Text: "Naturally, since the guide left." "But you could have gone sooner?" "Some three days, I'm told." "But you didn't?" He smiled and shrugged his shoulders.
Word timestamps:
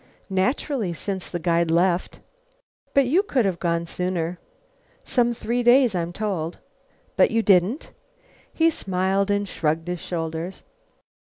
"Naturally, 0.31 0.93
since 0.93 1.29
the 1.29 1.37
guide 1.37 1.69
left." 1.69 2.21
"But 2.95 3.05
you 3.05 3.21
could 3.21 3.45
have 3.45 3.59
gone 3.59 3.85
sooner?" 3.85 4.39
"Some 5.03 5.31
three 5.31 5.61
days, 5.61 5.93
I'm 5.93 6.11
told." 6.11 6.57
"But 7.15 7.29
you 7.29 7.43
didn't?" 7.43 7.91
He 8.51 8.71
smiled 8.71 9.29
and 9.29 9.47
shrugged 9.47 9.87
his 9.87 9.99
shoulders. 9.99 10.63